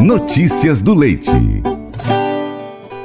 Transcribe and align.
Notícias 0.00 0.80
do 0.80 0.94
Leite. 0.94 1.32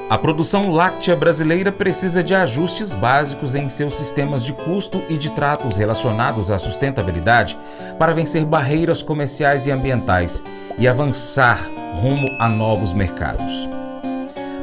A 0.08 0.16
produção 0.16 0.69
láctea 0.69 1.16
brasileira 1.16 1.72
precisa 1.72 2.24
de 2.24 2.35
ajustes 2.35 2.93
básicos 2.93 3.56
em 3.56 3.67
seus 3.67 3.95
sistemas 3.95 4.45
de 4.45 4.54
custo 4.54 5.01
e 5.09 5.17
de 5.17 5.32
tratos 5.32 5.75
relacionados 5.75 6.51
à 6.51 6.59
sustentabilidade 6.59 7.58
para 7.98 8.14
vencer 8.14 8.45
barreiras 8.45 9.01
comerciais 9.01 9.65
e 9.65 9.71
ambientais 9.71 10.43
e 10.77 10.87
avançar 10.87 11.68
rumo 12.00 12.29
a 12.39 12.47
novos 12.47 12.93
mercados. 12.93 13.68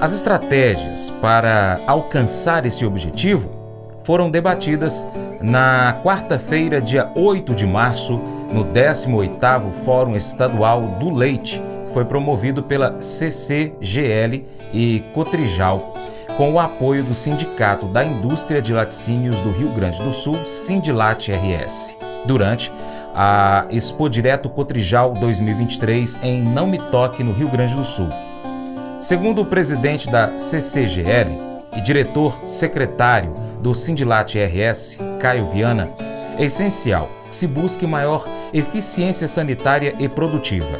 As 0.00 0.12
estratégias 0.12 1.10
para 1.10 1.80
alcançar 1.84 2.64
esse 2.64 2.86
objetivo 2.86 3.50
foram 4.04 4.30
debatidas 4.30 5.06
na 5.40 5.98
quarta-feira, 6.04 6.80
dia 6.80 7.10
8 7.16 7.56
de 7.56 7.66
março, 7.66 8.20
no 8.52 8.64
18º 8.66 9.72
Fórum 9.84 10.14
Estadual 10.14 10.82
do 11.00 11.12
Leite, 11.12 11.60
foi 11.92 12.04
promovido 12.04 12.62
pela 12.62 13.00
CCGL 13.00 14.46
e 14.72 15.02
Cotrijal, 15.12 15.94
com 16.36 16.52
o 16.52 16.58
apoio 16.58 17.04
do 17.04 17.14
Sindicato 17.14 17.86
da 17.86 18.04
Indústria 18.04 18.62
de 18.62 18.72
Laticínios 18.72 19.36
do 19.40 19.50
Rio 19.50 19.68
Grande 19.70 20.02
do 20.02 20.12
Sul, 20.12 20.36
Sindilat 20.44 21.28
RS, 21.28 21.96
durante 22.26 22.72
a 23.14 23.66
Expo 23.70 24.08
Direto 24.08 24.48
Cotrijal 24.48 25.12
2023 25.12 26.20
em 26.22 26.42
Não 26.42 26.66
Me 26.66 26.78
Toque, 26.78 27.24
no 27.24 27.32
Rio 27.32 27.48
Grande 27.48 27.74
do 27.74 27.84
Sul. 27.84 28.08
Segundo 28.98 29.42
o 29.42 29.46
presidente 29.46 30.10
da 30.10 30.38
CCGL 30.38 31.38
e 31.76 31.80
diretor 31.80 32.40
secretário 32.46 33.32
do 33.60 33.74
Sindilat 33.74 34.34
RS, 34.36 34.98
Caio 35.18 35.46
Viana, 35.46 35.90
é 36.38 36.44
essencial 36.44 37.08
que 37.28 37.34
se 37.34 37.46
busque 37.46 37.86
maior 37.86 38.26
eficiência 38.52 39.28
sanitária 39.28 39.94
e 39.98 40.08
produtiva. 40.08 40.78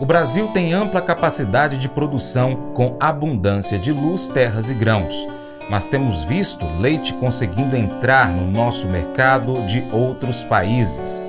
O 0.00 0.06
Brasil 0.06 0.48
tem 0.48 0.72
ampla 0.72 1.02
capacidade 1.02 1.76
de 1.76 1.86
produção 1.86 2.72
com 2.72 2.96
abundância 2.98 3.78
de 3.78 3.92
luz, 3.92 4.28
terras 4.28 4.70
e 4.70 4.74
grãos, 4.74 5.28
mas 5.68 5.86
temos 5.86 6.22
visto 6.22 6.64
leite 6.80 7.12
conseguindo 7.12 7.76
entrar 7.76 8.30
no 8.30 8.50
nosso 8.50 8.88
mercado 8.88 9.60
de 9.66 9.84
outros 9.92 10.42
países. 10.42 11.22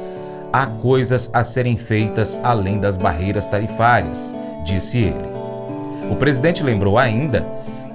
Há 0.54 0.68
coisas 0.68 1.30
a 1.34 1.44
serem 1.44 1.76
feitas 1.76 2.40
além 2.46 2.80
das 2.80 2.96
barreiras 2.96 3.46
tarifárias, 3.46 4.34
disse 4.64 5.00
ele. 5.00 5.32
O 6.10 6.16
presidente 6.16 6.64
lembrou 6.64 6.98
ainda 6.98 7.46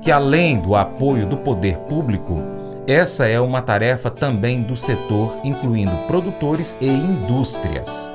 que, 0.02 0.12
além 0.12 0.60
do 0.60 0.74
apoio 0.74 1.24
do 1.24 1.38
poder 1.38 1.78
público, 1.88 2.38
essa 2.86 3.26
é 3.26 3.40
uma 3.40 3.62
tarefa 3.62 4.10
também 4.10 4.60
do 4.60 4.76
setor, 4.76 5.36
incluindo 5.42 5.96
produtores 6.06 6.76
e 6.82 6.86
indústrias. 6.86 8.10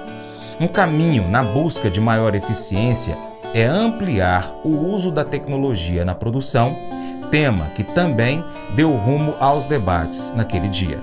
Um 0.62 0.68
caminho 0.68 1.28
na 1.28 1.42
busca 1.42 1.90
de 1.90 2.00
maior 2.00 2.36
eficiência 2.36 3.18
é 3.52 3.66
ampliar 3.66 4.54
o 4.64 4.70
uso 4.70 5.10
da 5.12 5.24
tecnologia 5.24 6.06
na 6.06 6.14
produção, 6.14 6.78
tema 7.32 7.66
que 7.76 7.84
também 7.84 8.44
deu 8.76 8.96
rumo 8.96 9.34
aos 9.40 9.66
debates 9.66 10.32
naquele 10.38 10.68
dia. 10.68 11.00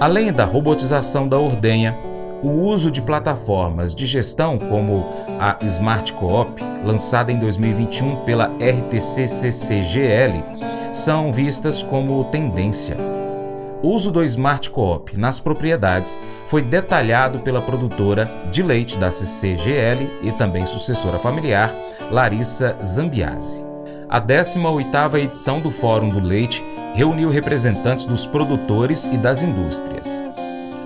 Além 0.00 0.32
da 0.32 0.46
robotização 0.46 1.28
da 1.28 1.38
ordenha, 1.38 1.94
o 2.42 2.48
uso 2.48 2.90
de 2.90 3.02
plataformas 3.02 3.94
de 3.94 4.06
gestão 4.06 4.58
como 4.58 5.06
a 5.38 5.58
Smart 5.66 6.14
Coop, 6.14 6.64
lançada 6.82 7.30
em 7.30 7.38
2021 7.38 8.24
pela 8.24 8.48
RTC-CCGL, 8.58 10.42
são 10.90 11.30
vistas 11.30 11.82
como 11.82 12.24
tendência. 12.24 13.19
O 13.82 13.88
uso 13.88 14.10
do 14.12 14.22
Smart 14.22 14.68
Coop 14.68 15.18
nas 15.18 15.40
propriedades 15.40 16.18
foi 16.48 16.60
detalhado 16.60 17.38
pela 17.38 17.62
produtora 17.62 18.30
de 18.52 18.62
leite 18.62 18.98
da 18.98 19.10
CCGL 19.10 20.06
e 20.22 20.32
também 20.32 20.66
sucessora 20.66 21.18
familiar, 21.18 21.72
Larissa 22.10 22.76
Zambiase. 22.84 23.64
A 24.06 24.20
18ª 24.20 25.14
edição 25.14 25.60
do 25.60 25.70
Fórum 25.70 26.10
do 26.10 26.20
Leite 26.20 26.62
reuniu 26.94 27.30
representantes 27.30 28.04
dos 28.04 28.26
produtores 28.26 29.06
e 29.06 29.16
das 29.16 29.42
indústrias. 29.42 30.22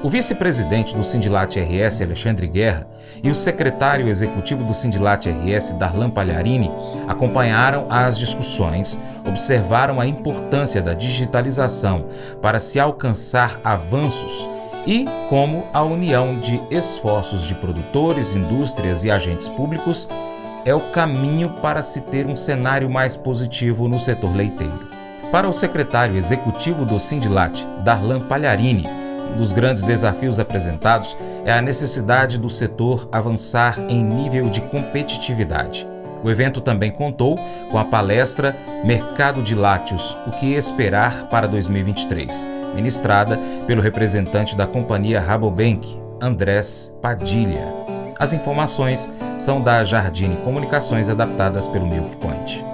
O 0.05 0.09
vice-presidente 0.09 0.95
do 0.95 1.03
Sindilat 1.03 1.57
RS, 1.59 2.03
Alexandre 2.03 2.47
Guerra, 2.47 2.87
e 3.23 3.31
o 3.31 3.35
secretário 3.35 4.07
executivo 4.07 4.63
do 4.63 4.75
Sindilat 4.75 5.27
RS, 5.27 5.73
Darlan 5.79 6.11
Palharini, 6.11 6.71
acompanharam 7.09 7.87
as 7.91 8.19
discussões, 8.19 8.99
observaram 9.27 10.01
a 10.01 10.07
importância 10.07 10.83
da 10.83 10.95
digitalização 10.95 12.07
para 12.41 12.61
se 12.61 12.79
alcançar 12.79 13.59
avanços 13.65 14.49
e 14.87 15.07
como 15.29 15.65
a 15.73 15.83
união 15.83 16.39
de 16.39 16.61
esforços 16.71 17.47
de 17.47 17.55
produtores, 17.55 18.37
indústrias 18.37 19.03
e 19.05 19.11
agentes 19.11 19.49
públicos 19.49 20.07
é 20.65 20.75
o 20.75 20.81
caminho 20.81 21.51
para 21.63 21.83
se 21.83 22.01
ter 22.01 22.27
um 22.27 22.37
cenário 22.37 22.89
mais 22.89 23.17
positivo 23.17 23.89
no 23.89 23.99
setor 23.99 24.35
leiteiro. 24.35 24.95
Para 25.31 25.49
o 25.49 25.53
secretário 25.53 26.17
executivo 26.17 26.85
do 26.85 26.99
Sindilat, 26.99 27.65
Darlan 27.83 28.21
Palharini, 28.21 28.87
um 29.35 29.37
dos 29.37 29.53
grandes 29.53 29.83
desafios 29.83 30.39
apresentados 30.39 31.17
é 31.45 31.53
a 31.53 31.61
necessidade 31.61 32.39
do 32.39 32.49
setor 32.49 33.09
avançar 33.11 33.79
em 33.89 34.03
nível 34.03 34.49
de 34.49 34.61
competitividade. 34.61 35.94
O 36.25 36.31
evento 36.31 36.63
também 36.63 36.91
contou 36.91 37.39
com 37.71 37.79
a 37.79 37.85
palestra 37.85 38.57
Mercado 38.83 39.43
de 39.43 39.55
Lácteos: 39.55 40.17
O 40.27 40.31
que 40.31 40.55
esperar 40.55 41.29
para 41.29 41.47
2023, 41.47 42.49
ministrada 42.75 43.39
pelo 43.67 43.83
representante 43.83 44.57
da 44.57 44.67
companhia 44.67 45.21
Rabobank, 45.21 46.01
Andrés 46.21 46.93
Padilha. 47.03 47.67
As 48.19 48.33
informações 48.33 49.13
são 49.39 49.61
da 49.61 49.85
Jardine 49.85 50.37
Comunicações 50.37 51.11
adaptadas 51.11 51.69
pelo 51.69 51.87
Milk 51.87 52.17
Point. 52.17 52.74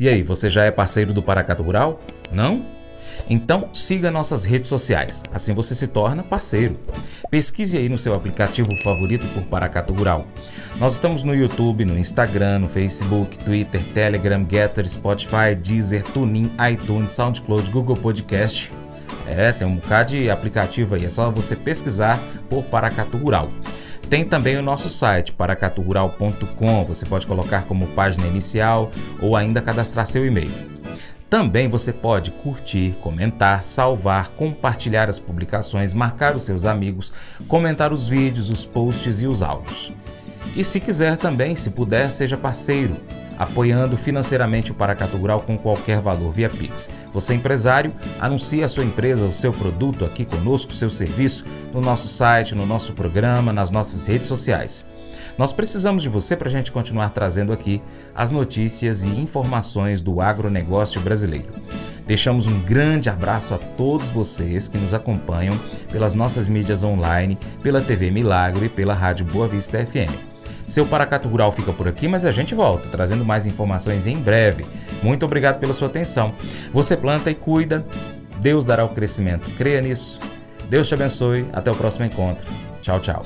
e 0.00 0.08
aí, 0.08 0.22
você 0.22 0.48
já 0.48 0.64
é 0.64 0.70
parceiro 0.70 1.12
do 1.12 1.22
Paracato 1.22 1.62
Rural? 1.62 2.00
Não? 2.32 2.64
Então 3.28 3.68
siga 3.74 4.10
nossas 4.10 4.46
redes 4.46 4.66
sociais, 4.66 5.22
assim 5.30 5.52
você 5.52 5.74
se 5.74 5.86
torna 5.86 6.22
parceiro. 6.22 6.80
Pesquise 7.30 7.76
aí 7.76 7.86
no 7.86 7.98
seu 7.98 8.14
aplicativo 8.14 8.74
favorito 8.82 9.26
por 9.34 9.42
Paracato 9.42 9.92
Rural. 9.92 10.26
Nós 10.78 10.94
estamos 10.94 11.22
no 11.22 11.34
YouTube, 11.34 11.84
no 11.84 11.98
Instagram, 11.98 12.60
no 12.60 12.68
Facebook, 12.70 13.36
Twitter, 13.44 13.82
Telegram, 13.92 14.46
Getter, 14.50 14.88
Spotify, 14.88 15.54
Deezer, 15.54 16.02
TuneIn, 16.02 16.50
iTunes, 16.72 17.12
SoundCloud, 17.12 17.70
Google 17.70 17.96
Podcast. 17.96 18.72
É, 19.28 19.52
tem 19.52 19.68
um 19.68 19.76
bocado 19.76 20.12
de 20.12 20.30
aplicativo 20.30 20.94
aí, 20.94 21.04
é 21.04 21.10
só 21.10 21.30
você 21.30 21.54
pesquisar 21.54 22.18
por 22.48 22.64
Paracatu 22.64 23.18
Rural. 23.18 23.50
Tem 24.10 24.24
também 24.24 24.56
o 24.56 24.62
nosso 24.62 24.88
site, 24.90 25.30
paracaturural.com, 25.30 26.84
você 26.84 27.06
pode 27.06 27.28
colocar 27.28 27.62
como 27.62 27.86
página 27.86 28.26
inicial 28.26 28.90
ou 29.22 29.36
ainda 29.36 29.62
cadastrar 29.62 30.04
seu 30.04 30.26
e-mail. 30.26 30.50
Também 31.30 31.68
você 31.68 31.92
pode 31.92 32.32
curtir, 32.32 32.96
comentar, 33.00 33.62
salvar, 33.62 34.30
compartilhar 34.30 35.08
as 35.08 35.20
publicações, 35.20 35.94
marcar 35.94 36.34
os 36.34 36.42
seus 36.42 36.64
amigos, 36.64 37.12
comentar 37.46 37.92
os 37.92 38.08
vídeos, 38.08 38.50
os 38.50 38.66
posts 38.66 39.22
e 39.22 39.28
os 39.28 39.44
áudios. 39.44 39.92
E 40.56 40.64
se 40.64 40.80
quiser 40.80 41.16
também, 41.16 41.54
se 41.54 41.70
puder, 41.70 42.10
seja 42.10 42.36
parceiro, 42.36 42.96
apoiando 43.40 43.96
financeiramente 43.96 44.70
o 44.70 44.74
Paracatu 44.74 45.16
Rural 45.16 45.40
com 45.40 45.56
qualquer 45.56 46.02
valor 46.02 46.30
via 46.30 46.50
Pix. 46.50 46.90
Você 47.10 47.32
é 47.32 47.36
empresário, 47.36 47.90
anuncie 48.20 48.62
a 48.62 48.68
sua 48.68 48.84
empresa, 48.84 49.24
o 49.24 49.32
seu 49.32 49.50
produto 49.50 50.04
aqui 50.04 50.26
conosco, 50.26 50.72
o 50.72 50.74
seu 50.74 50.90
serviço, 50.90 51.46
no 51.72 51.80
nosso 51.80 52.06
site, 52.06 52.54
no 52.54 52.66
nosso 52.66 52.92
programa, 52.92 53.50
nas 53.50 53.70
nossas 53.70 54.06
redes 54.06 54.28
sociais. 54.28 54.86
Nós 55.38 55.54
precisamos 55.54 56.02
de 56.02 56.10
você 56.10 56.36
para 56.36 56.48
a 56.48 56.52
gente 56.52 56.70
continuar 56.70 57.08
trazendo 57.10 57.50
aqui 57.50 57.80
as 58.14 58.30
notícias 58.30 59.04
e 59.04 59.08
informações 59.08 60.02
do 60.02 60.20
agronegócio 60.20 61.00
brasileiro. 61.00 61.48
Deixamos 62.06 62.46
um 62.46 62.60
grande 62.60 63.08
abraço 63.08 63.54
a 63.54 63.58
todos 63.58 64.10
vocês 64.10 64.68
que 64.68 64.76
nos 64.76 64.92
acompanham 64.92 65.58
pelas 65.90 66.12
nossas 66.12 66.46
mídias 66.46 66.84
online, 66.84 67.38
pela 67.62 67.80
TV 67.80 68.10
Milagro 68.10 68.66
e 68.66 68.68
pela 68.68 68.92
Rádio 68.92 69.24
Boa 69.24 69.48
Vista 69.48 69.78
FM. 69.78 70.29
Seu 70.70 70.86
Paracatu 70.86 71.26
Rural 71.26 71.50
fica 71.50 71.72
por 71.72 71.88
aqui, 71.88 72.06
mas 72.06 72.24
a 72.24 72.30
gente 72.30 72.54
volta, 72.54 72.88
trazendo 72.90 73.24
mais 73.24 73.44
informações 73.44 74.06
em 74.06 74.16
breve. 74.16 74.64
Muito 75.02 75.26
obrigado 75.26 75.58
pela 75.58 75.72
sua 75.72 75.88
atenção. 75.88 76.32
Você 76.72 76.96
planta 76.96 77.28
e 77.28 77.34
cuida, 77.34 77.84
Deus 78.40 78.64
dará 78.64 78.84
o 78.84 78.90
crescimento. 78.90 79.50
Creia 79.56 79.80
nisso. 79.80 80.20
Deus 80.68 80.86
te 80.86 80.94
abençoe. 80.94 81.44
Até 81.52 81.72
o 81.72 81.74
próximo 81.74 82.04
encontro. 82.04 82.46
Tchau, 82.80 83.00
tchau. 83.00 83.20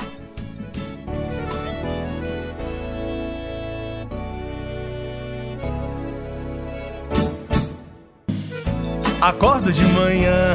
Acordo 9.20 9.70
de 9.70 9.84
manhã 9.84 10.54